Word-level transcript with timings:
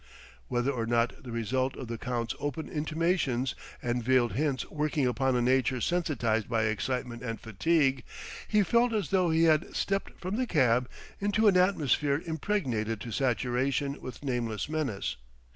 Whether 0.47 0.71
or 0.71 0.87
not 0.87 1.21
the 1.21 1.31
result 1.31 1.75
of 1.75 1.87
the 1.87 1.99
Count's 1.99 2.33
open 2.39 2.67
intimations 2.67 3.53
and 3.83 4.03
veiled 4.03 4.33
hints 4.33 4.67
working 4.71 5.05
upon 5.05 5.35
a 5.35 5.43
nature 5.43 5.79
sensitized 5.79 6.49
by 6.49 6.63
excitement 6.63 7.21
and 7.21 7.39
fatigue, 7.39 8.03
he 8.47 8.63
felt 8.63 8.93
as 8.93 9.11
though 9.11 9.29
he 9.29 9.43
had 9.43 9.75
stepped 9.75 10.19
from 10.19 10.37
the 10.37 10.47
cab 10.47 10.89
into 11.19 11.47
an 11.47 11.55
atmosphere 11.55 12.19
impregnated 12.25 12.99
to 13.01 13.11
saturation 13.11 14.01
with 14.01 14.23
nameless 14.23 14.67
menace. 14.67 15.17